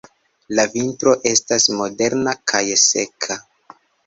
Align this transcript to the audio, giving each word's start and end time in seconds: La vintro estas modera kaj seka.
La 0.59 0.63
vintro 0.75 1.13
estas 1.33 1.67
modera 1.83 2.35
kaj 2.53 2.63
seka. 2.87 3.39